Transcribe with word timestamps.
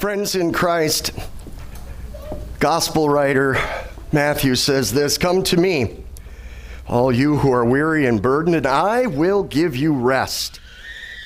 Friends 0.00 0.34
in 0.34 0.50
Christ, 0.50 1.12
gospel 2.58 3.10
writer 3.10 3.58
Matthew 4.12 4.54
says 4.54 4.94
this 4.94 5.18
Come 5.18 5.42
to 5.42 5.58
me, 5.58 6.04
all 6.88 7.12
you 7.12 7.36
who 7.36 7.52
are 7.52 7.66
weary 7.66 8.06
and 8.06 8.22
burdened, 8.22 8.56
and 8.56 8.66
I 8.66 9.04
will 9.08 9.42
give 9.42 9.76
you 9.76 9.92
rest. 9.92 10.58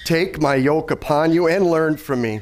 Take 0.04 0.42
my 0.42 0.56
yoke 0.56 0.90
upon 0.90 1.32
you 1.32 1.46
and 1.46 1.64
learn 1.64 1.96
from 1.96 2.22
me, 2.22 2.40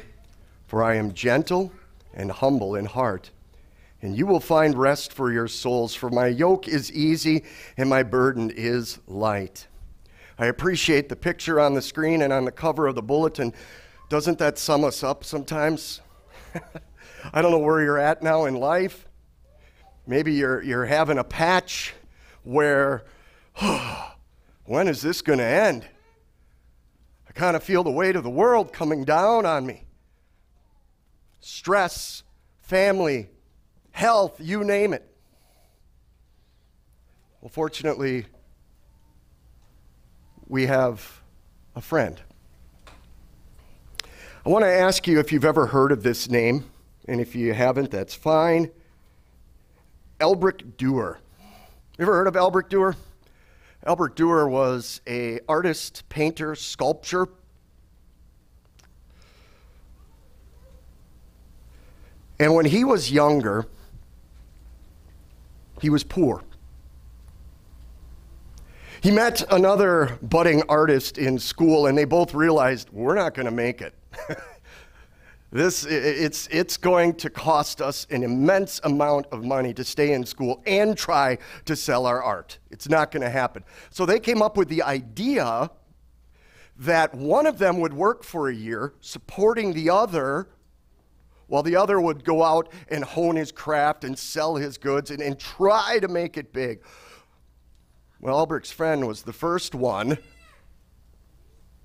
for 0.65 0.81
I 0.81 0.95
am 0.95 1.13
gentle 1.13 1.71
and 2.15 2.31
humble 2.31 2.73
in 2.73 2.85
heart, 2.85 3.29
and 4.01 4.17
you 4.17 4.25
will 4.25 4.39
find 4.39 4.75
rest 4.75 5.13
for 5.13 5.31
your 5.31 5.47
souls, 5.47 5.93
for 5.93 6.09
my 6.09 6.25
yoke 6.25 6.67
is 6.67 6.91
easy 6.91 7.43
and 7.77 7.87
my 7.87 8.01
burden 8.01 8.49
is 8.49 8.97
light. 9.05 9.67
I 10.39 10.47
appreciate 10.47 11.09
the 11.09 11.15
picture 11.15 11.59
on 11.59 11.75
the 11.75 11.81
screen 11.83 12.23
and 12.23 12.33
on 12.33 12.45
the 12.45 12.51
cover 12.51 12.87
of 12.87 12.95
the 12.95 13.03
bulletin. 13.03 13.53
Doesn't 14.09 14.39
that 14.39 14.57
sum 14.57 14.83
us 14.83 15.03
up 15.03 15.23
sometimes? 15.23 16.01
I 17.33 17.41
don't 17.41 17.51
know 17.51 17.59
where 17.59 17.81
you're 17.81 17.99
at 17.99 18.21
now 18.21 18.45
in 18.45 18.55
life. 18.55 19.07
Maybe 20.05 20.33
you're, 20.33 20.61
you're 20.61 20.85
having 20.85 21.17
a 21.17 21.23
patch 21.23 21.93
where, 22.43 23.05
oh, 23.61 24.13
when 24.65 24.87
is 24.87 25.01
this 25.01 25.21
going 25.21 25.39
to 25.39 25.45
end? 25.45 25.87
I 27.27 27.31
kind 27.31 27.55
of 27.55 27.63
feel 27.63 27.83
the 27.83 27.91
weight 27.91 28.15
of 28.15 28.23
the 28.23 28.29
world 28.29 28.73
coming 28.73 29.05
down 29.05 29.45
on 29.45 29.65
me. 29.65 29.85
Stress, 31.39 32.23
family, 32.61 33.29
health, 33.91 34.39
you 34.39 34.63
name 34.63 34.93
it. 34.93 35.09
Well, 37.41 37.49
fortunately, 37.49 38.25
we 40.47 40.65
have 40.67 41.21
a 41.75 41.81
friend. 41.81 42.21
I 44.45 44.49
want 44.49 44.65
to 44.65 44.69
ask 44.69 45.07
you 45.07 45.19
if 45.21 45.31
you've 45.31 45.45
ever 45.45 45.67
heard 45.67 45.93
of 45.93 46.03
this 46.03 46.29
name, 46.29 46.69
and 47.07 47.21
if 47.21 47.33
you 47.33 47.53
haven't, 47.53 47.91
that's 47.91 48.13
fine. 48.13 48.69
Albrecht 50.19 50.77
Dürer. 50.77 51.15
You 51.97 52.01
ever 52.03 52.13
heard 52.13 52.27
of 52.27 52.35
Albrecht 52.35 52.69
Dürer? 52.69 52.93
Albrecht 53.87 54.17
Dürer 54.17 54.49
was 54.49 54.99
a 55.07 55.39
artist, 55.47 56.03
painter, 56.09 56.55
sculptor. 56.55 57.29
And 62.37 62.53
when 62.53 62.65
he 62.65 62.83
was 62.83 63.09
younger, 63.09 63.65
he 65.81 65.89
was 65.89 66.03
poor. 66.03 66.43
He 68.99 69.09
met 69.09 69.41
another 69.53 70.17
budding 70.21 70.63
artist 70.67 71.17
in 71.17 71.39
school, 71.39 71.87
and 71.87 71.97
they 71.97 72.03
both 72.03 72.33
realized 72.33 72.89
we're 72.91 73.15
not 73.15 73.35
going 73.35 73.45
to 73.45 73.51
make 73.51 73.79
it. 73.79 73.93
this 75.51 75.85
it's 75.85 76.47
it's 76.47 76.77
going 76.77 77.13
to 77.15 77.29
cost 77.29 77.81
us 77.81 78.07
an 78.09 78.23
immense 78.23 78.79
amount 78.83 79.27
of 79.31 79.43
money 79.43 79.73
to 79.73 79.83
stay 79.83 80.13
in 80.13 80.25
school 80.25 80.61
and 80.65 80.97
try 80.97 81.37
to 81.65 81.75
sell 81.75 82.05
our 82.05 82.21
art. 82.23 82.59
It's 82.71 82.89
not 82.89 83.11
going 83.11 83.23
to 83.23 83.29
happen. 83.29 83.63
So 83.89 84.05
they 84.05 84.19
came 84.19 84.41
up 84.41 84.57
with 84.57 84.69
the 84.69 84.83
idea 84.83 85.69
that 86.77 87.13
one 87.13 87.45
of 87.45 87.59
them 87.59 87.79
would 87.79 87.93
work 87.93 88.23
for 88.23 88.49
a 88.49 88.53
year 88.53 88.93
supporting 88.99 89.73
the 89.73 89.89
other 89.89 90.47
while 91.47 91.61
the 91.61 91.75
other 91.75 92.01
would 92.01 92.23
go 92.23 92.41
out 92.41 92.71
and 92.87 93.03
hone 93.03 93.35
his 93.35 93.51
craft 93.51 94.03
and 94.03 94.17
sell 94.17 94.55
his 94.55 94.77
goods 94.77 95.11
and, 95.11 95.21
and 95.21 95.37
try 95.37 95.99
to 95.99 96.07
make 96.07 96.35
it 96.35 96.51
big. 96.51 96.81
Well, 98.19 98.35
Albrecht's 98.35 98.71
friend 98.71 99.05
was 99.05 99.21
the 99.21 99.33
first 99.33 99.75
one 99.75 100.17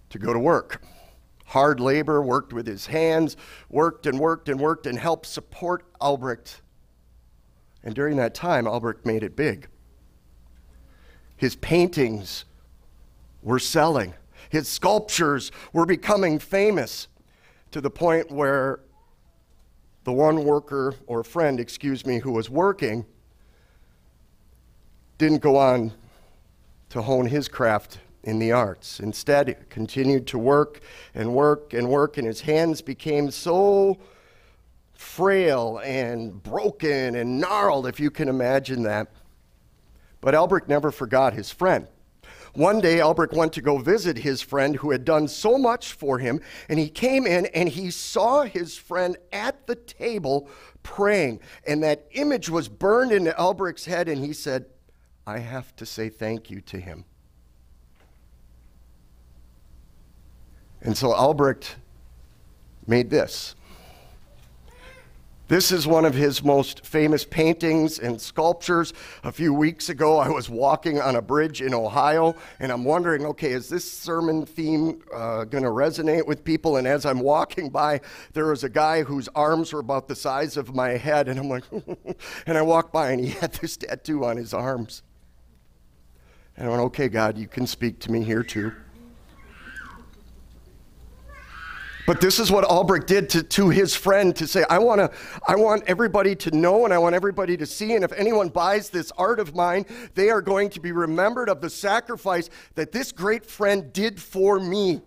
to 0.08 0.18
go 0.18 0.32
to 0.32 0.38
work. 0.38 0.82
Hard 1.48 1.80
labor, 1.80 2.20
worked 2.20 2.52
with 2.52 2.66
his 2.66 2.86
hands, 2.86 3.34
worked 3.70 4.06
and 4.06 4.18
worked 4.18 4.50
and 4.50 4.60
worked 4.60 4.86
and 4.86 4.98
helped 4.98 5.24
support 5.24 5.86
Albrecht. 5.98 6.60
And 7.82 7.94
during 7.94 8.16
that 8.18 8.34
time, 8.34 8.66
Albrecht 8.66 9.06
made 9.06 9.22
it 9.22 9.34
big. 9.34 9.66
His 11.36 11.56
paintings 11.56 12.44
were 13.42 13.58
selling, 13.58 14.12
his 14.50 14.68
sculptures 14.68 15.50
were 15.72 15.86
becoming 15.86 16.38
famous 16.38 17.08
to 17.70 17.80
the 17.80 17.90
point 17.90 18.30
where 18.30 18.80
the 20.04 20.12
one 20.12 20.44
worker 20.44 20.94
or 21.06 21.24
friend, 21.24 21.60
excuse 21.60 22.04
me, 22.04 22.18
who 22.18 22.32
was 22.32 22.50
working 22.50 23.06
didn't 25.16 25.40
go 25.40 25.56
on 25.56 25.92
to 26.90 27.00
hone 27.00 27.26
his 27.26 27.48
craft 27.48 28.00
in 28.28 28.38
the 28.38 28.52
arts. 28.52 29.00
Instead, 29.00 29.70
continued 29.70 30.26
to 30.26 30.38
work 30.38 30.80
and 31.14 31.34
work 31.34 31.72
and 31.72 31.88
work, 31.88 32.18
and 32.18 32.26
his 32.26 32.42
hands 32.42 32.82
became 32.82 33.30
so 33.30 33.96
frail 34.92 35.80
and 35.82 36.42
broken 36.42 37.14
and 37.14 37.40
gnarled, 37.40 37.86
if 37.86 37.98
you 37.98 38.10
can 38.10 38.28
imagine 38.28 38.82
that. 38.82 39.08
But 40.20 40.34
Albrecht 40.34 40.68
never 40.68 40.90
forgot 40.90 41.32
his 41.32 41.50
friend. 41.50 41.86
One 42.52 42.80
day, 42.80 43.00
Albrecht 43.00 43.32
went 43.32 43.52
to 43.54 43.62
go 43.62 43.78
visit 43.78 44.18
his 44.18 44.42
friend 44.42 44.76
who 44.76 44.90
had 44.90 45.04
done 45.04 45.26
so 45.28 45.56
much 45.56 45.92
for 45.92 46.18
him, 46.18 46.40
and 46.68 46.78
he 46.78 46.90
came 46.90 47.26
in 47.26 47.46
and 47.46 47.68
he 47.68 47.90
saw 47.90 48.42
his 48.42 48.76
friend 48.76 49.16
at 49.32 49.66
the 49.66 49.76
table 49.76 50.50
praying. 50.82 51.40
And 51.66 51.82
that 51.82 52.06
image 52.10 52.50
was 52.50 52.68
burned 52.68 53.12
into 53.12 53.38
Albrecht's 53.38 53.86
head, 53.86 54.08
and 54.08 54.22
he 54.22 54.32
said, 54.34 54.66
I 55.26 55.38
have 55.38 55.74
to 55.76 55.86
say 55.86 56.08
thank 56.08 56.50
you 56.50 56.60
to 56.62 56.78
him. 56.78 57.04
And 60.80 60.96
so 60.96 61.12
Albrecht 61.12 61.76
made 62.86 63.10
this. 63.10 63.54
This 65.48 65.72
is 65.72 65.86
one 65.86 66.04
of 66.04 66.12
his 66.12 66.44
most 66.44 66.84
famous 66.84 67.24
paintings 67.24 67.98
and 67.98 68.20
sculptures. 68.20 68.92
A 69.24 69.32
few 69.32 69.54
weeks 69.54 69.88
ago, 69.88 70.18
I 70.18 70.28
was 70.28 70.50
walking 70.50 71.00
on 71.00 71.16
a 71.16 71.22
bridge 71.22 71.62
in 71.62 71.72
Ohio, 71.72 72.36
and 72.60 72.70
I'm 72.70 72.84
wondering, 72.84 73.24
okay, 73.24 73.52
is 73.52 73.70
this 73.70 73.90
sermon 73.90 74.44
theme 74.44 75.00
uh, 75.10 75.44
going 75.44 75.64
to 75.64 75.70
resonate 75.70 76.26
with 76.26 76.44
people? 76.44 76.76
And 76.76 76.86
as 76.86 77.06
I'm 77.06 77.20
walking 77.20 77.70
by, 77.70 78.02
there 78.34 78.44
was 78.48 78.62
a 78.62 78.68
guy 78.68 79.02
whose 79.02 79.26
arms 79.34 79.72
were 79.72 79.80
about 79.80 80.06
the 80.06 80.14
size 80.14 80.58
of 80.58 80.74
my 80.74 80.90
head, 80.90 81.28
and 81.28 81.40
I'm 81.40 81.48
like, 81.48 81.64
and 82.46 82.58
I 82.58 82.60
walked 82.60 82.92
by, 82.92 83.12
and 83.12 83.24
he 83.24 83.30
had 83.30 83.54
this 83.54 83.78
tattoo 83.78 84.26
on 84.26 84.36
his 84.36 84.52
arms. 84.52 85.02
And 86.58 86.66
I 86.66 86.70
went, 86.70 86.82
okay, 86.82 87.08
God, 87.08 87.38
you 87.38 87.48
can 87.48 87.66
speak 87.66 88.00
to 88.00 88.12
me 88.12 88.22
here 88.22 88.42
too. 88.42 88.74
But 92.08 92.22
this 92.22 92.38
is 92.38 92.50
what 92.50 92.64
Albrecht 92.64 93.06
did 93.06 93.28
to, 93.28 93.42
to 93.42 93.68
his 93.68 93.94
friend 93.94 94.34
to 94.36 94.46
say, 94.46 94.64
I, 94.70 94.78
wanna, 94.78 95.10
I 95.46 95.56
want 95.56 95.82
everybody 95.86 96.34
to 96.36 96.50
know 96.56 96.86
and 96.86 96.94
I 96.94 96.96
want 96.96 97.14
everybody 97.14 97.54
to 97.58 97.66
see. 97.66 97.92
And 97.96 98.02
if 98.02 98.12
anyone 98.12 98.48
buys 98.48 98.88
this 98.88 99.12
art 99.18 99.38
of 99.38 99.54
mine, 99.54 99.84
they 100.14 100.30
are 100.30 100.40
going 100.40 100.70
to 100.70 100.80
be 100.80 100.90
remembered 100.90 101.50
of 101.50 101.60
the 101.60 101.68
sacrifice 101.68 102.48
that 102.76 102.92
this 102.92 103.12
great 103.12 103.44
friend 103.44 103.92
did 103.92 104.22
for 104.22 104.58
me. 104.58 105.02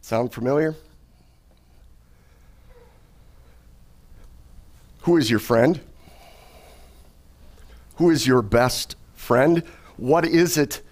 Sound 0.00 0.32
familiar? 0.32 0.74
Who 5.02 5.16
is 5.16 5.30
your 5.30 5.38
friend? 5.38 5.78
Who 7.98 8.10
is 8.10 8.26
your 8.26 8.42
best 8.42 8.96
friend? 9.14 9.62
What 9.96 10.26
is 10.26 10.58
it 10.58 10.82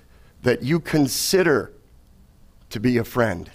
that 0.43 0.63
you 0.63 0.81
consider 0.81 1.73
to 2.71 2.81
be 2.81 2.99
a 2.99 3.05
friend? 3.05 3.51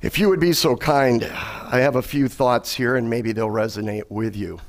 If 0.00 0.18
you 0.18 0.28
would 0.28 0.38
be 0.38 0.52
so 0.52 0.76
kind, 0.76 1.24
I 1.24 1.80
have 1.80 1.96
a 1.96 2.02
few 2.02 2.28
thoughts 2.28 2.74
here 2.74 2.94
and 2.94 3.10
maybe 3.10 3.32
they'll 3.32 3.48
resonate 3.48 4.04
with 4.08 4.36
you. 4.36 4.60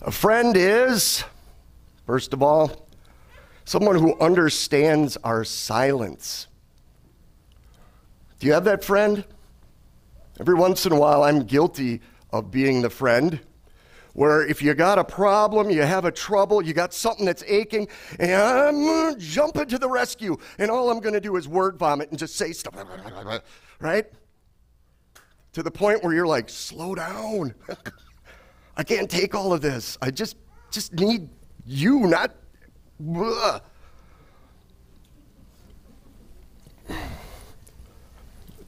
A 0.00 0.10
friend 0.10 0.56
is, 0.56 1.22
first 2.06 2.32
of 2.32 2.42
all, 2.42 2.88
someone 3.66 3.96
who 3.96 4.18
understands 4.18 5.18
our 5.18 5.44
silence. 5.44 6.46
Do 8.38 8.46
you 8.46 8.54
have 8.54 8.64
that 8.64 8.84
friend? 8.84 9.24
Every 10.40 10.54
once 10.54 10.86
in 10.86 10.92
a 10.92 10.98
while, 10.98 11.22
I'm 11.22 11.44
guilty 11.44 12.00
of 12.30 12.50
being 12.50 12.82
the 12.82 12.90
friend 12.90 13.40
where 14.16 14.46
if 14.46 14.62
you 14.62 14.72
got 14.72 14.98
a 14.98 15.04
problem, 15.04 15.68
you 15.68 15.82
have 15.82 16.06
a 16.06 16.10
trouble, 16.10 16.62
you 16.62 16.72
got 16.72 16.94
something 16.94 17.26
that's 17.26 17.42
aching, 17.46 17.86
and 18.18 18.32
I'm 18.32 19.18
jumping 19.18 19.66
to 19.66 19.78
the 19.78 19.90
rescue, 19.90 20.38
and 20.58 20.70
all 20.70 20.90
I'm 20.90 21.00
going 21.00 21.12
to 21.12 21.20
do 21.20 21.36
is 21.36 21.46
word 21.46 21.76
vomit 21.76 22.08
and 22.08 22.18
just 22.18 22.34
say 22.34 22.52
stuff, 22.52 22.74
right? 23.78 24.06
To 25.52 25.62
the 25.62 25.70
point 25.70 26.02
where 26.02 26.14
you're 26.14 26.26
like, 26.26 26.48
slow 26.48 26.94
down. 26.94 27.54
I 28.78 28.84
can't 28.84 29.10
take 29.10 29.34
all 29.34 29.52
of 29.52 29.60
this. 29.60 29.98
I 30.00 30.10
just 30.10 30.36
just 30.70 30.94
need 30.94 31.28
you, 31.66 32.00
not. 32.06 32.34
Blah. 32.98 33.60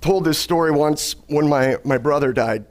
Told 0.03 0.25
this 0.25 0.39
story 0.39 0.73
once 0.73 1.17
when 1.29 1.49
my, 1.49 1.79
my 1.85 1.97
brother 1.97 2.35
died 2.35 2.67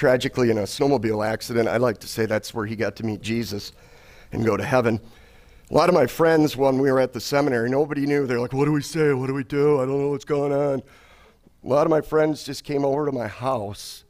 tragically 0.00 0.48
in 0.48 0.56
a 0.56 0.62
snowmobile 0.62 1.22
accident. 1.26 1.68
I 1.68 1.76
like 1.76 1.98
to 1.98 2.08
say 2.08 2.24
that's 2.24 2.54
where 2.54 2.64
he 2.64 2.74
got 2.74 2.96
to 2.96 3.04
meet 3.04 3.20
Jesus 3.20 3.72
and 4.32 4.42
go 4.42 4.56
to 4.56 4.64
heaven. 4.64 4.98
A 5.70 5.74
lot 5.74 5.90
of 5.90 5.94
my 5.94 6.06
friends, 6.06 6.56
when 6.56 6.78
we 6.78 6.90
were 6.90 7.00
at 7.00 7.12
the 7.12 7.20
seminary, 7.20 7.68
nobody 7.68 8.06
knew. 8.06 8.26
They're 8.26 8.40
like, 8.40 8.54
what 8.54 8.64
do 8.64 8.72
we 8.72 8.80
say? 8.80 9.12
What 9.12 9.26
do 9.26 9.34
we 9.34 9.44
do? 9.44 9.78
I 9.78 9.84
don't 9.84 10.00
know 10.00 10.08
what's 10.08 10.24
going 10.24 10.52
on. 10.52 10.82
A 11.62 11.68
lot 11.68 11.86
of 11.86 11.90
my 11.90 12.00
friends 12.00 12.44
just 12.44 12.64
came 12.64 12.82
over 12.82 13.04
to 13.04 13.12
my 13.12 13.26
house 13.26 14.04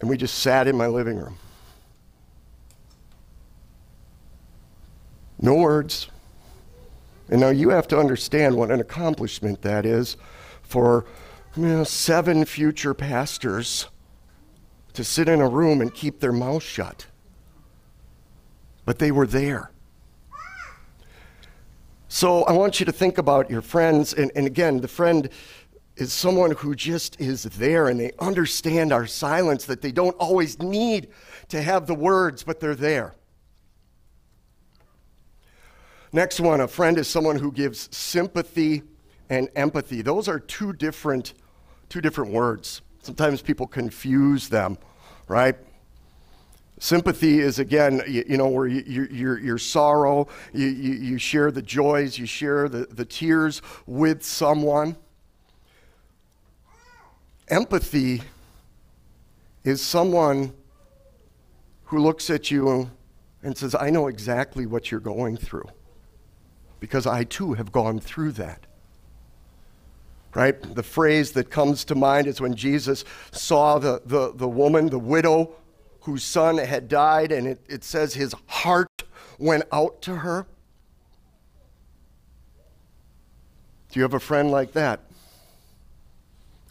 and 0.00 0.10
we 0.10 0.16
just 0.16 0.40
sat 0.40 0.66
in 0.66 0.76
my 0.76 0.88
living 0.88 1.16
room. 1.16 1.38
No 5.40 5.54
words. 5.54 6.08
And 7.28 7.40
now 7.40 7.50
you 7.50 7.68
have 7.68 7.86
to 7.86 7.96
understand 8.00 8.56
what 8.56 8.72
an 8.72 8.80
accomplishment 8.80 9.62
that 9.62 9.86
is 9.86 10.16
for 10.62 11.06
you 11.56 11.66
know, 11.66 11.84
seven 11.84 12.44
future 12.44 12.94
pastors 12.94 13.88
to 14.92 15.04
sit 15.04 15.28
in 15.28 15.40
a 15.40 15.48
room 15.48 15.80
and 15.80 15.92
keep 15.92 16.20
their 16.20 16.32
mouth 16.32 16.62
shut. 16.62 17.06
But 18.84 18.98
they 18.98 19.10
were 19.10 19.26
there. 19.26 19.70
So 22.08 22.42
I 22.44 22.52
want 22.52 22.80
you 22.80 22.86
to 22.86 22.92
think 22.92 23.18
about 23.18 23.50
your 23.50 23.62
friends. 23.62 24.14
And, 24.14 24.32
and 24.34 24.46
again, 24.46 24.80
the 24.80 24.88
friend 24.88 25.28
is 25.96 26.12
someone 26.12 26.52
who 26.52 26.74
just 26.74 27.20
is 27.20 27.44
there 27.44 27.88
and 27.88 28.00
they 28.00 28.10
understand 28.18 28.92
our 28.92 29.06
silence, 29.06 29.64
that 29.66 29.80
they 29.80 29.92
don't 29.92 30.16
always 30.16 30.58
need 30.60 31.08
to 31.48 31.62
have 31.62 31.86
the 31.86 31.94
words, 31.94 32.42
but 32.42 32.58
they're 32.58 32.74
there. 32.74 33.14
Next 36.12 36.40
one, 36.40 36.60
a 36.60 36.66
friend 36.66 36.98
is 36.98 37.06
someone 37.06 37.38
who 37.38 37.52
gives 37.52 37.88
sympathy 37.96 38.82
and 39.30 39.48
empathy. 39.54 40.02
Those 40.02 40.28
are 40.28 40.38
two 40.38 40.72
different, 40.74 41.32
two 41.88 42.00
different 42.00 42.32
words. 42.32 42.82
Sometimes 43.00 43.40
people 43.40 43.66
confuse 43.66 44.48
them, 44.48 44.76
right? 45.28 45.56
Sympathy 46.78 47.38
is, 47.38 47.58
again, 47.58 48.02
you, 48.08 48.24
you 48.28 48.36
know, 48.36 48.48
where 48.48 48.66
you, 48.66 48.82
you, 48.86 49.08
your, 49.10 49.38
your 49.38 49.58
sorrow, 49.58 50.28
you, 50.52 50.66
you, 50.66 50.92
you 50.94 51.18
share 51.18 51.50
the 51.50 51.62
joys, 51.62 52.18
you 52.18 52.26
share 52.26 52.68
the, 52.68 52.86
the 52.86 53.04
tears 53.04 53.62
with 53.86 54.22
someone. 54.22 54.96
Empathy 57.48 58.22
is 59.62 59.80
someone 59.80 60.52
who 61.84 61.98
looks 61.98 62.30
at 62.30 62.50
you 62.50 62.90
and 63.42 63.56
says, 63.56 63.74
I 63.74 63.90
know 63.90 64.06
exactly 64.08 64.66
what 64.66 64.90
you're 64.90 65.00
going 65.00 65.36
through 65.36 65.68
because 66.78 67.06
I 67.06 67.24
too 67.24 67.54
have 67.54 67.72
gone 67.72 68.00
through 68.00 68.32
that. 68.32 68.66
Right? 70.34 70.60
The 70.74 70.82
phrase 70.82 71.32
that 71.32 71.50
comes 71.50 71.84
to 71.86 71.94
mind 71.94 72.26
is 72.26 72.40
when 72.40 72.54
Jesus 72.54 73.04
saw 73.32 73.78
the, 73.78 74.00
the, 74.06 74.32
the 74.34 74.48
woman, 74.48 74.88
the 74.88 74.98
widow, 74.98 75.52
whose 76.02 76.22
son 76.22 76.58
had 76.58 76.88
died, 76.88 77.32
and 77.32 77.46
it, 77.46 77.60
it 77.68 77.84
says 77.84 78.14
his 78.14 78.34
heart 78.46 79.02
went 79.38 79.64
out 79.72 80.00
to 80.02 80.16
her. 80.16 80.46
Do 83.90 83.98
you 83.98 84.02
have 84.02 84.14
a 84.14 84.20
friend 84.20 84.50
like 84.50 84.72
that? 84.72 85.00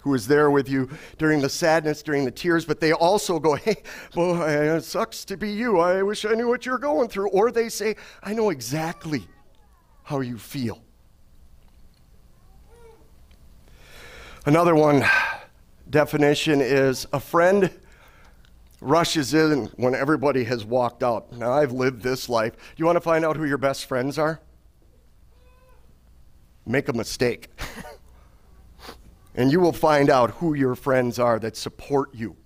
Who 0.01 0.13
is 0.13 0.27
there 0.27 0.49
with 0.49 0.69
you 0.69 0.89
during 1.17 1.41
the 1.41 1.49
sadness, 1.49 2.01
during 2.01 2.23
the 2.23 2.31
tears, 2.31 2.63
but 2.63 2.79
they 2.79 2.93
also 2.93 3.37
go, 3.39 3.55
Hey, 3.55 3.83
boy, 4.13 4.47
it 4.47 4.83
sucks 4.83 5.25
to 5.25 5.35
be 5.35 5.51
you. 5.51 5.79
I 5.79 6.01
wish 6.01 6.23
I 6.23 6.31
knew 6.31 6.47
what 6.47 6.65
you're 6.65 6.77
going 6.77 7.09
through. 7.09 7.29
Or 7.29 7.51
they 7.51 7.67
say, 7.67 7.97
I 8.23 8.33
know 8.33 8.49
exactly 8.49 9.27
how 10.03 10.21
you 10.21 10.37
feel. 10.37 10.81
Another 14.45 14.73
one 14.73 15.03
definition 15.89 16.61
is 16.61 17.05
a 17.11 17.19
friend 17.19 17.69
rushes 18.79 19.33
in 19.33 19.65
when 19.75 19.93
everybody 19.93 20.45
has 20.45 20.63
walked 20.63 21.03
out. 21.03 21.33
Now, 21.33 21.51
I've 21.51 21.73
lived 21.73 22.01
this 22.01 22.29
life. 22.29 22.55
Do 22.55 22.61
you 22.77 22.85
want 22.85 22.95
to 22.95 23.01
find 23.01 23.25
out 23.25 23.35
who 23.35 23.43
your 23.43 23.57
best 23.57 23.85
friends 23.85 24.17
are? 24.17 24.39
Make 26.65 26.87
a 26.87 26.93
mistake. 26.93 27.49
and 29.35 29.51
you 29.51 29.59
will 29.59 29.73
find 29.73 30.09
out 30.09 30.31
who 30.31 30.53
your 30.53 30.75
friends 30.75 31.19
are 31.19 31.37
that 31.39 31.57
support 31.57 32.15
you 32.15 32.37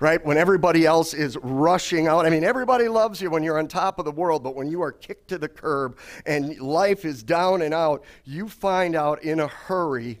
right? 0.00 0.24
When 0.24 0.36
everybody 0.36 0.86
else 0.86 1.14
is 1.14 1.36
rushing 1.38 2.08
out. 2.08 2.26
I 2.26 2.30
mean, 2.30 2.44
everybody 2.44 2.88
loves 2.88 3.20
you 3.20 3.30
when 3.30 3.42
you're 3.42 3.58
on 3.58 3.68
top 3.68 3.98
of 3.98 4.04
the 4.04 4.12
world, 4.12 4.42
but 4.42 4.54
when 4.54 4.68
you 4.68 4.82
are 4.82 4.92
kicked 4.92 5.28
to 5.28 5.38
the 5.38 5.48
curb 5.48 5.96
and 6.26 6.58
life 6.60 7.04
is 7.04 7.22
down 7.22 7.62
and 7.62 7.72
out, 7.72 8.04
you 8.24 8.48
find 8.48 8.96
out 8.96 9.22
in 9.22 9.40
a 9.40 9.46
hurry 9.46 10.20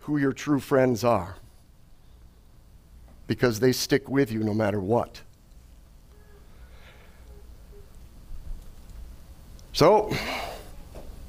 who 0.00 0.18
your 0.18 0.32
true 0.32 0.60
friends 0.60 1.02
are 1.02 1.36
because 3.26 3.58
they 3.58 3.72
stick 3.72 4.08
with 4.08 4.30
you 4.30 4.40
no 4.40 4.54
matter 4.54 4.80
what. 4.80 5.20
So, 9.72 10.10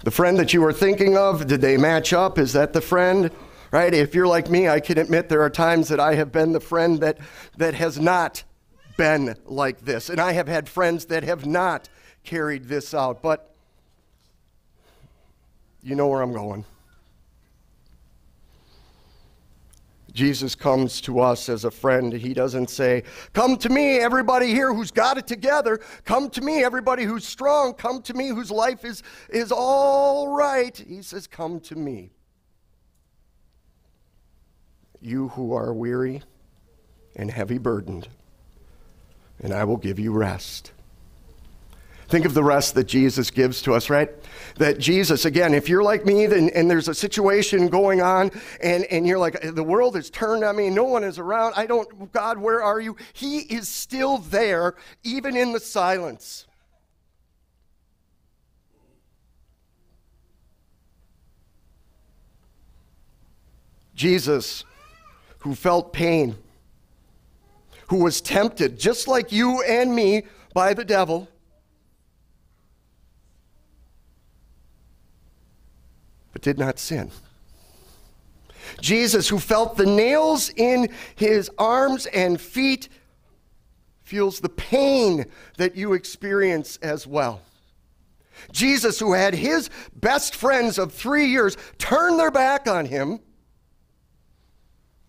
the 0.03 0.11
friend 0.11 0.37
that 0.39 0.53
you 0.53 0.61
were 0.61 0.71
thinking 0.71 1.17
of, 1.17 1.47
did 1.47 1.59
they 1.59 1.75
match 1.75 2.13
up? 2.13 2.37
Is 2.37 2.53
that 2.53 2.71
the 2.71 2.79
friend? 2.79 3.29
Right? 3.77 3.93
If 3.93 4.15
you're 4.15 4.25
like 4.25 4.49
me, 4.49 4.67
I 4.67 4.79
can 4.79 4.97
admit 4.97 5.29
there 5.29 5.43
are 5.43 5.51
times 5.51 5.89
that 5.89 5.99
I 5.99 6.15
have 6.15 6.31
been 6.31 6.51
the 6.51 6.59
friend 6.59 6.99
that, 7.01 7.19
that 7.57 7.75
has 7.75 7.99
not 7.99 8.43
been 8.97 9.35
like 9.45 9.81
this. 9.81 10.09
And 10.09 10.19
I 10.19 10.31
have 10.31 10.47
had 10.47 10.67
friends 10.67 11.05
that 11.05 11.23
have 11.23 11.45
not 11.45 11.87
carried 12.23 12.65
this 12.65 12.95
out. 12.95 13.21
But 13.21 13.53
you 15.83 15.93
know 15.93 16.07
where 16.07 16.23
I'm 16.23 16.33
going. 16.33 16.65
Jesus 20.11 20.55
comes 20.55 20.99
to 21.01 21.19
us 21.19 21.47
as 21.47 21.63
a 21.63 21.69
friend. 21.69 22.11
He 22.11 22.33
doesn't 22.33 22.71
say, 22.71 23.03
Come 23.33 23.57
to 23.57 23.69
me, 23.69 23.99
everybody 23.99 24.47
here 24.47 24.73
who's 24.73 24.89
got 24.89 25.19
it 25.19 25.27
together. 25.27 25.79
Come 26.03 26.31
to 26.31 26.41
me, 26.41 26.63
everybody 26.63 27.03
who's 27.03 27.27
strong. 27.27 27.75
Come 27.75 28.01
to 28.01 28.15
me, 28.15 28.29
whose 28.29 28.49
life 28.49 28.83
is, 28.83 29.03
is 29.29 29.51
all 29.51 30.29
right. 30.29 30.75
He 30.75 31.03
says, 31.03 31.27
Come 31.27 31.59
to 31.59 31.75
me 31.75 32.09
you 35.01 35.29
who 35.29 35.53
are 35.53 35.73
weary 35.73 36.23
and 37.15 37.31
heavy 37.31 37.57
burdened, 37.57 38.07
and 39.39 39.53
I 39.53 39.63
will 39.63 39.77
give 39.77 39.99
you 39.99 40.11
rest. 40.11 40.71
Think 42.07 42.23
of 42.25 42.33
the 42.33 42.43
rest 42.43 42.73
that 42.75 42.85
Jesus 42.85 43.29
gives 43.31 43.61
to 43.63 43.73
us, 43.73 43.89
right? 43.89 44.09
That 44.55 44.79
Jesus, 44.79 45.25
again, 45.25 45.53
if 45.53 45.67
you're 45.67 45.83
like 45.83 46.05
me 46.05 46.25
then, 46.25 46.49
and 46.55 46.71
there's 46.71 46.87
a 46.87 46.95
situation 46.95 47.67
going 47.67 48.01
on 48.01 48.31
and, 48.63 48.85
and 48.85 49.05
you're 49.05 49.19
like, 49.19 49.41
the 49.41 49.63
world 49.63 49.95
has 49.95 50.09
turned 50.09 50.45
on 50.45 50.55
me, 50.55 50.69
no 50.69 50.85
one 50.85 51.03
is 51.03 51.19
around, 51.19 51.53
I 51.57 51.65
don't, 51.65 52.11
God, 52.13 52.37
where 52.37 52.63
are 52.63 52.79
you? 52.79 52.95
He 53.11 53.39
is 53.39 53.67
still 53.67 54.19
there, 54.19 54.75
even 55.03 55.35
in 55.35 55.51
the 55.51 55.59
silence. 55.59 56.45
Jesus 63.93 64.63
who 65.39 65.55
felt 65.55 65.93
pain, 65.93 66.35
who 67.89 68.03
was 68.03 68.21
tempted, 68.21 68.79
just 68.79 69.07
like 69.07 69.31
you 69.31 69.61
and 69.63 69.95
me, 69.95 70.23
by 70.53 70.73
the 70.73 70.85
devil. 70.85 71.27
But 76.33 76.41
did 76.41 76.57
not 76.57 76.79
sin. 76.79 77.11
Jesus, 78.81 79.29
who 79.29 79.39
felt 79.39 79.77
the 79.77 79.85
nails 79.85 80.49
in 80.55 80.89
his 81.15 81.49
arms 81.57 82.05
and 82.07 82.39
feet, 82.39 82.89
feels 84.03 84.39
the 84.39 84.49
pain 84.49 85.25
that 85.57 85.75
you 85.75 85.93
experience 85.93 86.77
as 86.81 87.07
well. 87.07 87.41
Jesus, 88.51 88.99
who 88.99 89.13
had 89.13 89.33
his 89.33 89.69
best 89.95 90.35
friends 90.35 90.77
of 90.77 90.93
three 90.93 91.27
years 91.27 91.57
turn 91.77 92.17
their 92.17 92.31
back 92.31 92.67
on 92.67 92.85
him, 92.85 93.19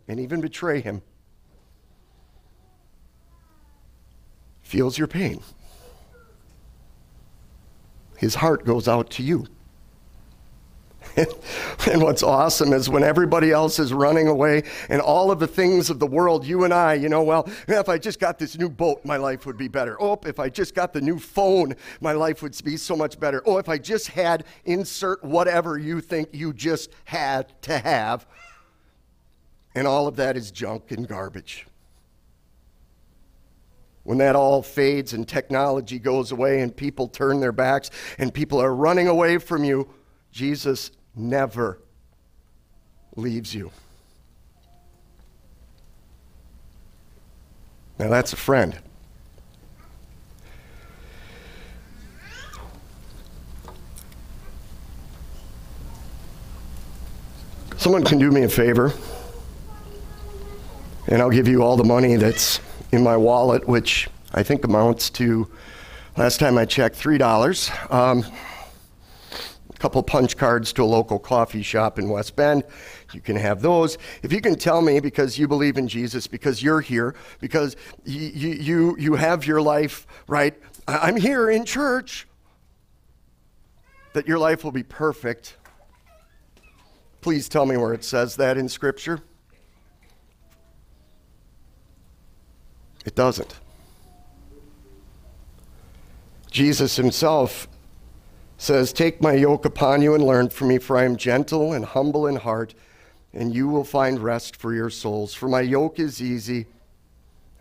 and 0.09 0.19
even 0.19 0.41
betray 0.41 0.81
him, 0.81 1.03
feels 4.63 4.99
your 4.99 5.07
pain. 5.07 5.43
His 8.17 8.35
heart 8.35 8.65
goes 8.65 8.89
out 8.89 9.11
to 9.11 9.23
you. 9.23 9.47
and 11.91 12.03
what's 12.03 12.23
awesome 12.23 12.73
is 12.73 12.89
when 12.89 13.03
everybody 13.03 13.51
else 13.51 13.79
is 13.79 13.93
running 13.93 14.29
away 14.29 14.63
and 14.89 15.01
all 15.01 15.31
of 15.31 15.39
the 15.39 15.47
things 15.47 15.91
of 15.91 15.99
the 15.99 16.07
world, 16.07 16.45
you 16.45 16.65
and 16.65 16.75
I, 16.75 16.95
you 16.95 17.09
know, 17.09 17.23
well, 17.23 17.49
if 17.67 17.89
I 17.89 17.99
just 17.99 18.21
got 18.21 18.39
this 18.39 18.59
new 18.59 18.69
boat, 18.69 19.05
my 19.05 19.17
life 19.17 19.47
would 19.47 19.57
be 19.57 19.69
better. 19.69 19.97
Oh, 20.01 20.19
if 20.25 20.39
I 20.39 20.49
just 20.49 20.75
got 20.75 20.93
the 20.93 21.01
new 21.01 21.19
phone, 21.19 21.75
my 22.01 22.13
life 22.13 22.43
would 22.43 22.57
be 22.65 22.77
so 22.77 22.97
much 22.97 23.19
better. 23.19 23.43
Oh, 23.47 23.59
if 23.59 23.69
I 23.69 23.79
just 23.79 24.09
had 24.09 24.45
insert 24.65 25.23
whatever 25.25 25.79
you 25.79 26.01
think 26.01 26.31
you 26.33 26.53
just 26.53 26.91
had 27.05 27.53
to 27.63 27.79
have, 27.79 28.27
and 29.79 29.87
all 29.87 30.09
of 30.09 30.17
that 30.17 30.37
is 30.37 30.51
junk 30.51 30.91
and 30.91 31.07
garbage. 31.07 31.65
When 34.03 34.19
that 34.19 34.35
all 34.35 34.61
fades 34.61 35.13
and 35.13 35.27
technology 35.27 36.01
goes 36.01 36.33
away 36.33 36.63
and 36.63 36.77
people 36.77 37.07
turn 37.07 37.39
their 37.39 37.53
backs 37.53 37.93
and 38.19 38.35
people 38.35 38.61
are 38.61 38.75
running 38.75 39.07
away 39.07 39.39
from 39.39 39.63
you, 39.63 39.89
Jesus 40.33 40.91
never 41.15 41.79
leaves 43.15 43.55
you. 43.55 43.71
Now 48.01 48.09
that's 48.09 48.33
a 48.33 48.37
friend. 48.37 48.77
Someone 57.77 58.03
can 58.03 58.19
do 58.19 58.33
me 58.33 58.43
a 58.43 58.49
favor, 58.49 58.93
and 61.09 61.21
I'll 61.21 61.31
give 61.31 61.49
you 61.49 61.63
all 61.63 61.77
the 61.77 61.85
money 61.85 62.17
that's 62.17 62.61
in 62.93 63.03
my 63.03 63.17
wallet, 63.17 63.67
which 63.67 64.09
I 64.35 64.43
think 64.43 64.65
amounts 64.65 65.11
to, 65.11 65.51
last 66.17 66.39
time 66.39 66.57
I 66.57 66.65
checked, 66.65 66.97
$3. 66.97 67.93
Um, 67.93 68.25
a 69.69 69.79
couple 69.79 70.03
punch 70.03 70.37
cards 70.37 70.73
to 70.75 70.83
a 70.83 70.85
local 70.85 71.19
coffee 71.19 71.63
shop 71.63 71.99
in 71.99 72.09
West 72.09 72.37
Bend. 72.37 72.63
You 73.13 73.21
can 73.21 73.37
have 73.37 73.63
those. 73.63 73.97
If 74.23 74.33
you 74.33 74.41
can 74.41 74.55
tell 74.57 74.83
me 74.83 75.01
because 75.01 75.39
you 75.39 75.49
believe 75.49 75.79
in 75.79 75.89
Jesus, 75.89 76.27
because 76.27 76.63
you're 76.63 76.81
here, 76.81 77.15
because 77.41 77.77
you, 78.05 78.51
you, 78.53 78.97
you 78.99 79.15
have 79.15 79.47
your 79.47 79.63
life, 79.63 80.07
right? 80.27 80.55
I'm 80.87 81.17
here 81.17 81.51
in 81.51 81.65
church, 81.65 82.27
that 84.13 84.29
your 84.29 84.39
life 84.39 84.63
will 84.63 84.73
be 84.73 84.83
perfect 84.83 85.57
Please 87.21 87.49
tell 87.49 87.67
me 87.67 87.77
where 87.77 87.93
it 87.93 88.05
says 88.05 88.37
that 88.37 88.57
in 88.57 88.69
Scripture. 88.69 89.21
It 93.09 93.15
doesn't. 93.15 93.59
Jesus 96.51 96.97
himself 96.97 97.67
says, 98.59 98.93
Take 98.93 99.23
my 99.23 99.33
yoke 99.33 99.65
upon 99.65 100.03
you 100.03 100.15
and 100.15 100.23
learn 100.23 100.51
from 100.51 100.69
me, 100.69 100.77
for 100.77 100.99
I 100.99 101.05
am 101.05 101.17
gentle 101.17 101.73
and 101.73 101.87
humble 101.87 102.27
in 102.27 102.37
heart, 102.37 102.75
and 103.33 103.55
you 103.55 103.67
will 103.67 103.83
find 103.83 104.21
rest 104.21 104.57
for 104.57 104.75
your 104.75 104.91
souls. 104.91 105.33
For 105.33 105.49
my 105.49 105.63
yoke 105.63 105.99
is 105.99 106.21
easy 106.21 106.67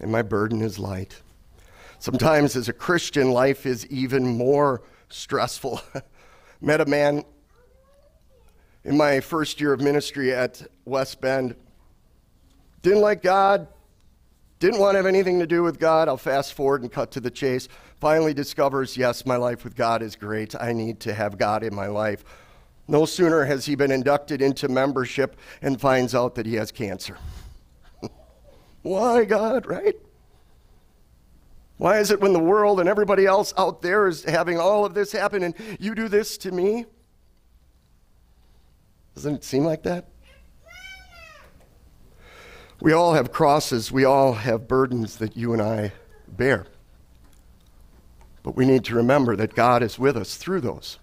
and 0.01 0.11
my 0.11 0.21
burden 0.21 0.61
is 0.61 0.79
light. 0.79 1.21
Sometimes, 1.97 2.57
as 2.57 2.67
a 2.67 2.73
Christian, 2.73 3.31
life 3.31 3.65
is 3.65 3.87
even 3.87 4.27
more 4.27 4.81
stressful. 5.07 5.79
Met 6.59 6.81
a 6.81 6.85
man 6.85 7.23
in 8.83 8.97
my 8.97 9.21
first 9.21 9.61
year 9.61 9.71
of 9.71 9.79
ministry 9.79 10.33
at 10.33 10.61
West 10.83 11.21
Bend. 11.21 11.55
Didn't 12.81 12.99
like 12.99 13.21
God, 13.23 13.69
didn't 14.59 14.79
want 14.79 14.93
to 14.93 14.97
have 14.97 15.05
anything 15.05 15.39
to 15.39 15.47
do 15.47 15.61
with 15.61 15.79
God. 15.79 16.07
I'll 16.07 16.17
fast 16.17 16.53
forward 16.53 16.81
and 16.81 16.91
cut 16.91 17.11
to 17.11 17.19
the 17.19 17.29
chase. 17.29 17.67
Finally 17.99 18.33
discovers, 18.33 18.97
yes, 18.97 19.25
my 19.25 19.35
life 19.35 19.63
with 19.63 19.75
God 19.75 20.01
is 20.01 20.15
great. 20.15 20.55
I 20.59 20.73
need 20.73 20.99
to 21.01 21.13
have 21.13 21.37
God 21.37 21.63
in 21.63 21.75
my 21.75 21.87
life. 21.87 22.23
No 22.87 23.05
sooner 23.05 23.43
has 23.45 23.65
he 23.65 23.75
been 23.75 23.91
inducted 23.91 24.41
into 24.41 24.67
membership 24.67 25.37
and 25.61 25.79
finds 25.79 26.15
out 26.15 26.35
that 26.35 26.45
he 26.45 26.55
has 26.55 26.71
cancer. 26.71 27.17
Why, 28.81 29.25
God, 29.25 29.65
right? 29.65 29.95
Why 31.77 31.99
is 31.99 32.09
it 32.09 32.19
when 32.19 32.33
the 32.33 32.39
world 32.39 32.79
and 32.79 32.89
everybody 32.89 33.25
else 33.25 33.53
out 33.57 33.81
there 33.81 34.07
is 34.07 34.23
having 34.23 34.59
all 34.59 34.85
of 34.85 34.93
this 34.93 35.11
happen 35.11 35.43
and 35.43 35.53
you 35.79 35.93
do 35.93 36.07
this 36.07 36.37
to 36.39 36.51
me? 36.51 36.85
Doesn't 39.13 39.35
it 39.35 39.43
seem 39.43 39.63
like 39.63 39.83
that? 39.83 40.07
We 42.79 42.93
all 42.93 43.13
have 43.13 43.31
crosses, 43.31 43.91
we 43.91 44.05
all 44.05 44.33
have 44.33 44.67
burdens 44.67 45.17
that 45.17 45.35
you 45.35 45.53
and 45.53 45.61
I 45.61 45.93
bear. 46.27 46.67
But 48.43 48.55
we 48.55 48.65
need 48.65 48.85
to 48.85 48.95
remember 48.95 49.35
that 49.35 49.55
God 49.55 49.81
is 49.81 49.97
with 49.97 50.15
us 50.15 50.37
through 50.37 50.61
those. 50.61 50.99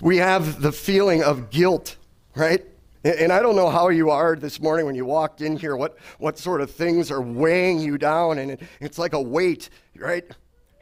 We 0.00 0.18
have 0.18 0.60
the 0.60 0.72
feeling 0.72 1.22
of 1.22 1.50
guilt, 1.50 1.96
right? 2.34 2.64
And 3.02 3.32
I 3.32 3.40
don't 3.40 3.56
know 3.56 3.70
how 3.70 3.88
you 3.88 4.10
are 4.10 4.36
this 4.36 4.60
morning 4.60 4.84
when 4.84 4.94
you 4.94 5.06
walked 5.06 5.40
in 5.40 5.56
here, 5.56 5.74
what, 5.74 5.96
what 6.18 6.38
sort 6.38 6.60
of 6.60 6.70
things 6.70 7.10
are 7.10 7.22
weighing 7.22 7.80
you 7.80 7.96
down, 7.96 8.38
and 8.38 8.58
it's 8.78 8.98
like 8.98 9.14
a 9.14 9.20
weight, 9.20 9.70
right? 9.96 10.24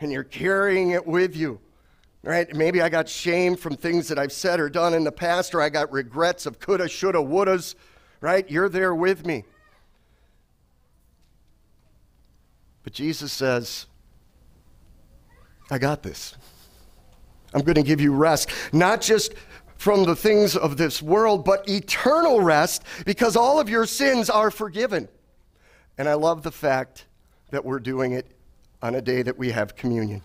And 0.00 0.10
you're 0.10 0.24
carrying 0.24 0.90
it 0.90 1.06
with 1.06 1.36
you 1.36 1.60
right? 2.22 2.54
Maybe 2.54 2.82
I 2.82 2.88
got 2.88 3.08
shame 3.08 3.56
from 3.56 3.76
things 3.76 4.08
that 4.08 4.18
I've 4.18 4.32
said 4.32 4.60
or 4.60 4.68
done 4.68 4.92
in 4.92 5.04
the 5.04 5.12
past, 5.12 5.54
or 5.54 5.62
I 5.62 5.68
got 5.68 5.90
regrets 5.92 6.46
of 6.46 6.58
coulda, 6.58 6.88
shoulda, 6.88 7.18
wouldas, 7.18 7.74
right? 8.20 8.48
You're 8.50 8.68
there 8.68 8.94
with 8.94 9.26
me. 9.26 9.44
But 12.82 12.92
Jesus 12.92 13.32
says, 13.32 13.86
I 15.70 15.78
got 15.78 16.02
this. 16.02 16.34
I'm 17.52 17.62
going 17.62 17.74
to 17.74 17.82
give 17.82 18.00
you 18.00 18.12
rest, 18.12 18.50
not 18.72 19.00
just 19.00 19.34
from 19.76 20.04
the 20.04 20.16
things 20.16 20.56
of 20.56 20.76
this 20.76 21.00
world, 21.00 21.44
but 21.44 21.68
eternal 21.68 22.40
rest 22.40 22.82
because 23.06 23.36
all 23.36 23.60
of 23.60 23.68
your 23.68 23.86
sins 23.86 24.28
are 24.28 24.50
forgiven. 24.50 25.08
And 25.96 26.08
I 26.08 26.14
love 26.14 26.42
the 26.42 26.52
fact 26.52 27.06
that 27.50 27.64
we're 27.64 27.78
doing 27.78 28.12
it 28.12 28.26
on 28.82 28.94
a 28.94 29.00
day 29.00 29.22
that 29.22 29.38
we 29.38 29.50
have 29.50 29.76
communion. 29.76 30.22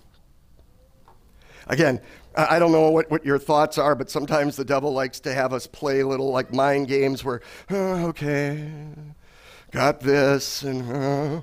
Again, 1.68 2.02
I 2.36 2.58
don't 2.60 2.72
know 2.72 2.90
what, 2.90 3.12
what 3.12 3.26
your 3.26 3.38
thoughts 3.38 3.78
are, 3.78 3.96
but 3.96 4.10
sometimes 4.10 4.56
the 4.56 4.66
devil 4.66 4.92
likes 4.92 5.20
to 5.22 5.34
have 5.34 5.54
us 5.54 5.68
play 5.68 6.04
little 6.04 6.32
like 6.32 6.54
mind 6.54 6.88
games 6.88 7.24
where, 7.24 7.42
oh, 7.70 8.08
okay, 8.08 8.70
got 9.72 10.00
this, 10.00 10.64
and 10.64 10.92
uh, 10.92 11.42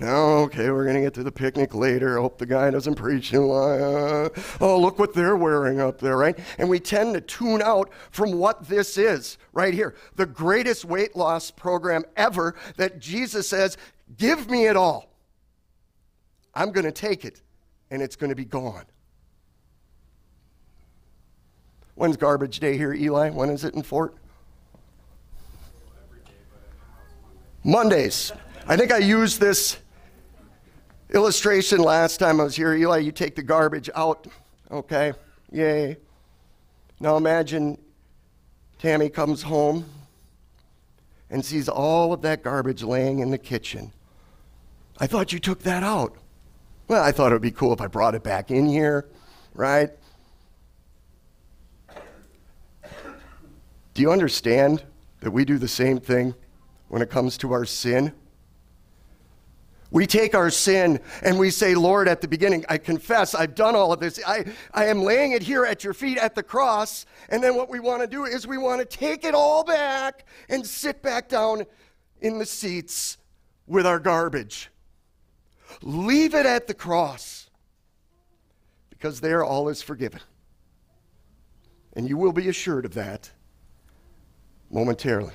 now, 0.00 0.14
okay, 0.44 0.70
we're 0.70 0.84
going 0.84 0.94
to 0.94 1.02
get 1.02 1.14
to 1.14 1.24
the 1.24 1.32
picnic 1.32 1.74
later. 1.74 2.18
Hope 2.18 2.38
the 2.38 2.46
guy 2.46 2.70
doesn't 2.70 2.94
preach 2.94 3.32
long. 3.32 3.80
Uh, 3.80 4.28
oh, 4.60 4.78
look 4.78 4.96
what 5.00 5.12
they're 5.12 5.36
wearing 5.36 5.80
up 5.80 5.98
there, 5.98 6.16
right? 6.16 6.38
And 6.58 6.70
we 6.70 6.78
tend 6.78 7.14
to 7.14 7.20
tune 7.20 7.60
out 7.62 7.90
from 8.12 8.32
what 8.32 8.68
this 8.68 8.96
is 8.96 9.38
right 9.52 9.74
here. 9.74 9.96
The 10.14 10.26
greatest 10.26 10.84
weight 10.84 11.16
loss 11.16 11.50
program 11.50 12.04
ever 12.16 12.54
that 12.76 13.00
Jesus 13.00 13.48
says, 13.48 13.76
give 14.16 14.48
me 14.48 14.66
it 14.66 14.76
all. 14.76 15.10
I'm 16.54 16.70
going 16.70 16.86
to 16.86 16.92
take 16.92 17.24
it, 17.24 17.42
and 17.90 18.00
it's 18.00 18.14
going 18.14 18.30
to 18.30 18.36
be 18.36 18.44
gone. 18.44 18.84
When's 21.98 22.16
garbage 22.16 22.60
day 22.60 22.76
here, 22.76 22.94
Eli? 22.94 23.30
When 23.30 23.50
is 23.50 23.64
it 23.64 23.74
in 23.74 23.82
Fort? 23.82 24.14
Mondays. 27.64 28.30
I 28.68 28.76
think 28.76 28.92
I 28.92 28.98
used 28.98 29.40
this 29.40 29.78
illustration 31.12 31.80
last 31.80 32.18
time 32.18 32.40
I 32.40 32.44
was 32.44 32.54
here. 32.54 32.72
Eli, 32.72 32.98
you 32.98 33.10
take 33.10 33.34
the 33.34 33.42
garbage 33.42 33.90
out. 33.96 34.28
Okay, 34.70 35.12
yay. 35.50 35.96
Now 37.00 37.16
imagine 37.16 37.76
Tammy 38.78 39.08
comes 39.08 39.42
home 39.42 39.84
and 41.30 41.44
sees 41.44 41.68
all 41.68 42.12
of 42.12 42.22
that 42.22 42.44
garbage 42.44 42.84
laying 42.84 43.18
in 43.18 43.32
the 43.32 43.38
kitchen. 43.38 43.90
I 45.00 45.08
thought 45.08 45.32
you 45.32 45.40
took 45.40 45.64
that 45.64 45.82
out. 45.82 46.14
Well, 46.86 47.02
I 47.02 47.10
thought 47.10 47.32
it 47.32 47.34
would 47.34 47.42
be 47.42 47.50
cool 47.50 47.72
if 47.72 47.80
I 47.80 47.88
brought 47.88 48.14
it 48.14 48.22
back 48.22 48.52
in 48.52 48.68
here, 48.68 49.08
right? 49.52 49.90
Do 53.98 54.02
you 54.02 54.12
understand 54.12 54.84
that 55.22 55.32
we 55.32 55.44
do 55.44 55.58
the 55.58 55.66
same 55.66 55.98
thing 55.98 56.36
when 56.86 57.02
it 57.02 57.10
comes 57.10 57.36
to 57.38 57.50
our 57.50 57.64
sin? 57.64 58.12
We 59.90 60.06
take 60.06 60.36
our 60.36 60.50
sin 60.50 61.00
and 61.20 61.36
we 61.36 61.50
say, 61.50 61.74
Lord, 61.74 62.06
at 62.06 62.20
the 62.20 62.28
beginning, 62.28 62.64
I 62.68 62.78
confess 62.78 63.34
I've 63.34 63.56
done 63.56 63.74
all 63.74 63.92
of 63.92 63.98
this. 63.98 64.20
I, 64.24 64.44
I 64.72 64.84
am 64.84 65.02
laying 65.02 65.32
it 65.32 65.42
here 65.42 65.64
at 65.64 65.82
your 65.82 65.94
feet 65.94 66.16
at 66.16 66.36
the 66.36 66.44
cross. 66.44 67.06
And 67.28 67.42
then 67.42 67.56
what 67.56 67.68
we 67.68 67.80
want 67.80 68.02
to 68.02 68.06
do 68.06 68.24
is 68.24 68.46
we 68.46 68.56
want 68.56 68.88
to 68.88 68.96
take 68.96 69.24
it 69.24 69.34
all 69.34 69.64
back 69.64 70.26
and 70.48 70.64
sit 70.64 71.02
back 71.02 71.28
down 71.28 71.66
in 72.20 72.38
the 72.38 72.46
seats 72.46 73.16
with 73.66 73.84
our 73.84 73.98
garbage. 73.98 74.70
Leave 75.82 76.36
it 76.36 76.46
at 76.46 76.68
the 76.68 76.74
cross 76.74 77.50
because 78.90 79.20
there 79.20 79.42
all 79.42 79.68
is 79.68 79.82
forgiven. 79.82 80.20
And 81.94 82.08
you 82.08 82.16
will 82.16 82.32
be 82.32 82.48
assured 82.48 82.84
of 82.84 82.94
that 82.94 83.32
momentarily. 84.70 85.32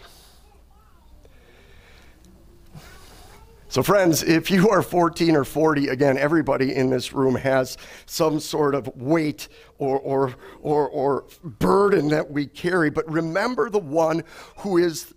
So, 3.73 3.81
friends, 3.81 4.21
if 4.21 4.51
you 4.51 4.69
are 4.69 4.83
14 4.83 5.35
or 5.35 5.43
40, 5.43 5.87
again, 5.87 6.15
everybody 6.15 6.75
in 6.75 6.91
this 6.91 7.11
room 7.11 7.33
has 7.33 7.75
some 8.05 8.39
sort 8.39 8.75
of 8.75 8.87
weight 8.95 9.47
or, 9.79 9.99
or, 9.99 10.35
or, 10.61 10.87
or 10.89 11.25
burden 11.43 12.09
that 12.09 12.29
we 12.29 12.45
carry. 12.45 12.91
But 12.91 13.09
remember 13.11 13.71
the 13.71 13.79
one 13.79 14.25
who 14.57 14.77
is 14.77 15.15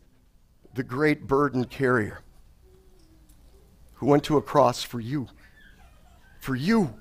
the 0.73 0.83
great 0.83 1.27
burden 1.27 1.67
carrier, 1.67 2.21
who 3.97 4.07
went 4.07 4.25
to 4.25 4.39
a 4.39 4.43
cross 4.43 4.83
for 4.83 5.01
you, 5.01 5.29
for 6.41 6.57
you, 6.57 6.95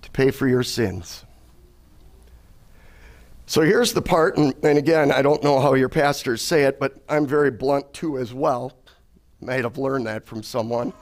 to 0.00 0.10
pay 0.12 0.30
for 0.30 0.48
your 0.48 0.62
sins. 0.62 1.26
So 3.48 3.62
here's 3.62 3.94
the 3.94 4.02
part, 4.02 4.36
and, 4.36 4.54
and, 4.62 4.76
again, 4.76 5.10
I 5.10 5.22
don't 5.22 5.42
know 5.42 5.58
how 5.58 5.72
your 5.72 5.88
pastors 5.88 6.42
say 6.42 6.64
it, 6.64 6.78
but 6.78 7.02
I'm 7.08 7.26
very 7.26 7.50
blunt 7.50 7.94
too 7.94 8.18
as 8.18 8.34
well. 8.34 8.74
Might 9.40 9.64
have 9.64 9.78
learned 9.78 10.06
that 10.06 10.26
from 10.26 10.42
someone. 10.42 10.92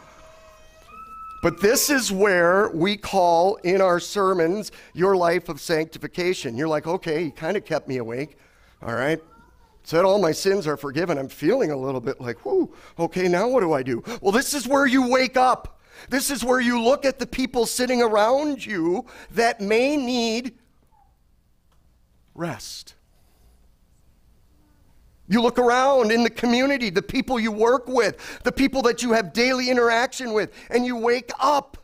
But 1.42 1.60
this 1.60 1.90
is 1.90 2.12
where 2.12 2.68
we 2.68 2.96
call 2.96 3.56
in 3.56 3.80
our 3.80 3.98
sermons 3.98 4.70
your 4.94 5.16
life 5.16 5.48
of 5.48 5.60
sanctification. 5.60 6.56
You're 6.56 6.68
like, 6.68 6.86
okay, 6.86 7.24
you 7.24 7.32
kind 7.32 7.56
of 7.56 7.64
kept 7.64 7.88
me 7.88 7.96
awake. 7.96 8.38
All 8.80 8.94
right. 8.94 9.18
said, 9.82 10.04
All 10.04 10.20
my 10.20 10.30
sins 10.30 10.68
are 10.68 10.76
forgiven. 10.76 11.18
I'm 11.18 11.28
feeling 11.28 11.72
a 11.72 11.76
little 11.76 12.00
bit 12.00 12.20
like, 12.20 12.46
whoo, 12.46 12.72
okay, 12.96 13.26
now 13.26 13.48
what 13.48 13.60
do 13.62 13.72
I 13.72 13.82
do? 13.82 14.04
Well, 14.22 14.30
this 14.30 14.54
is 14.54 14.68
where 14.68 14.86
you 14.86 15.10
wake 15.10 15.36
up. 15.36 15.80
This 16.10 16.30
is 16.30 16.44
where 16.44 16.60
you 16.60 16.80
look 16.80 17.04
at 17.04 17.18
the 17.18 17.26
people 17.26 17.66
sitting 17.66 18.02
around 18.02 18.64
you 18.64 19.04
that 19.32 19.60
may 19.60 19.96
need 19.96 20.54
rest. 22.36 22.94
You 25.28 25.42
look 25.42 25.58
around 25.58 26.12
in 26.12 26.22
the 26.22 26.30
community, 26.30 26.90
the 26.90 27.02
people 27.02 27.40
you 27.40 27.50
work 27.50 27.88
with, 27.88 28.42
the 28.44 28.52
people 28.52 28.82
that 28.82 29.02
you 29.02 29.12
have 29.12 29.32
daily 29.32 29.70
interaction 29.70 30.32
with, 30.32 30.52
and 30.70 30.86
you 30.86 30.96
wake 30.96 31.30
up 31.40 31.78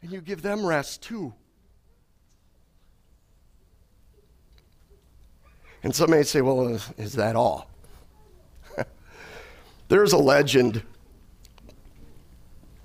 and 0.00 0.10
you 0.10 0.20
give 0.20 0.42
them 0.42 0.64
rest 0.64 1.02
too. 1.02 1.32
And 5.82 5.94
some 5.94 6.10
may 6.10 6.22
say, 6.22 6.40
well, 6.40 6.80
is 6.96 7.12
that 7.12 7.36
all? 7.36 7.70
There's 9.88 10.14
a 10.14 10.18
legend 10.18 10.82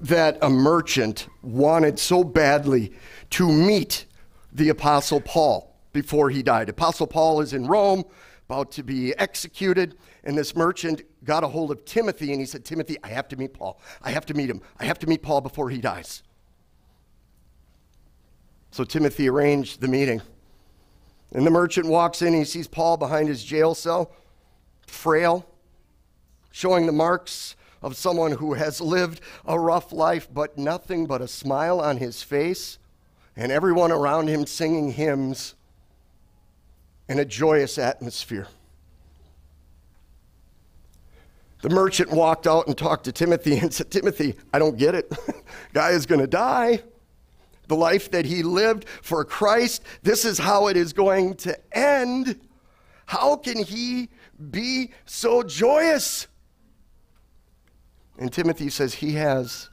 that 0.02 0.38
a 0.42 0.50
merchant 0.50 1.28
wanted 1.42 1.98
so 2.00 2.24
badly 2.26 2.92
to 3.32 3.50
meet 3.50 4.06
the 4.52 4.70
Apostle 4.70 5.22
Paul 5.22 5.69
before 5.92 6.30
he 6.30 6.44
died. 6.44 6.70
Apostle 6.70 7.08
Paul 7.08 7.42
is 7.42 7.54
in 7.54 7.66
Rome, 7.66 8.04
about 8.50 8.72
to 8.74 8.84
be 8.84 9.16
executed, 9.18 9.96
and 10.24 10.38
this 10.38 10.56
merchant 10.56 11.04
got 11.24 11.44
a 11.44 11.48
hold 11.48 11.72
of 11.72 11.86
Timothy 11.86 12.32
and 12.32 12.40
he 12.40 12.46
said, 12.46 12.66
Timothy, 12.66 12.98
I 13.04 13.10
have 13.10 13.28
to 13.30 13.38
meet 13.38 13.54
Paul. 13.54 13.80
I 14.02 14.12
have 14.12 14.26
to 14.28 14.34
meet 14.34 14.50
him. 14.50 14.62
I 14.80 14.86
have 14.86 15.00
to 15.00 15.08
meet 15.08 15.22
Paul 15.22 15.42
before 15.42 15.70
he 15.70 15.80
dies. 15.80 16.24
So 18.72 18.84
Timothy 18.84 19.30
arranged 19.30 19.82
the 19.82 19.88
meeting. 19.88 20.22
And 21.32 21.46
the 21.46 21.52
merchant 21.52 21.88
walks 21.88 22.22
in, 22.22 22.34
he 22.34 22.44
sees 22.44 22.68
Paul 22.68 22.98
behind 22.98 23.28
his 23.28 23.44
jail 23.44 23.76
cell, 23.76 24.12
frail, 24.88 25.46
showing 26.52 26.86
the 26.86 26.92
marks 26.92 27.56
of 27.82 27.96
someone 27.96 28.32
who 28.32 28.56
has 28.56 28.82
lived 28.82 29.22
a 29.46 29.60
rough 29.60 29.92
life, 29.92 30.28
but 30.34 30.58
nothing 30.58 31.06
but 31.06 31.22
a 31.22 31.28
smile 31.28 31.80
on 31.80 31.98
his 31.98 32.24
face, 32.24 32.80
and 33.36 33.52
everyone 33.52 33.92
around 33.92 34.28
him 34.28 34.46
singing 34.46 34.92
hymns 34.92 35.56
in 37.10 37.20
a 37.20 37.26
joyous 37.26 37.78
atmosphere. 37.78 38.48
The 41.62 41.70
merchant 41.70 42.12
walked 42.12 42.48
out 42.48 42.68
and 42.68 42.78
talked 42.78 43.04
to 43.06 43.12
Timothy 43.12 43.58
and 43.58 43.74
said, 43.74 43.92
Timothy, 43.92 44.36
I 44.54 44.60
don't 44.60 44.78
get 44.78 44.96
it. 44.96 45.12
Guy 45.74 45.90
is 45.90 46.06
going 46.06 46.22
to 46.22 46.28
die 46.28 46.82
the 47.68 47.76
life 47.76 48.10
that 48.12 48.26
he 48.26 48.42
lived 48.44 48.88
for 49.02 49.24
Christ. 49.24 49.84
This 50.02 50.26
is 50.26 50.38
how 50.40 50.68
it 50.68 50.78
is 50.78 50.92
going 50.92 51.36
to 51.36 51.58
end. 51.78 52.40
How 53.06 53.36
can 53.36 53.64
he 53.64 54.10
be 54.50 54.92
so 55.06 55.44
joyous? 55.44 56.28
And 58.18 58.34
Timothy 58.34 58.70
says 58.70 58.96
he 58.96 59.14
has 59.14 59.70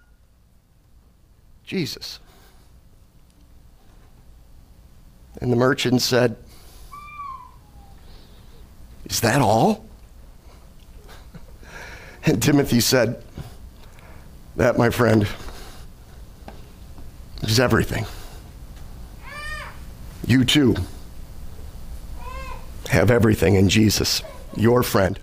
Jesus. 1.64 2.20
And 5.40 5.50
the 5.50 5.56
merchant 5.56 6.02
said, 6.02 6.36
Is 9.08 9.20
that 9.20 9.40
all? 9.40 9.84
And 12.24 12.42
Timothy 12.42 12.80
said, 12.80 13.22
That, 14.56 14.76
my 14.76 14.90
friend, 14.90 15.26
is 17.42 17.60
everything. 17.60 18.04
You 20.26 20.44
too 20.44 20.74
have 22.88 23.10
everything 23.10 23.54
in 23.54 23.68
Jesus, 23.68 24.22
your 24.56 24.82
friend. 24.82 25.18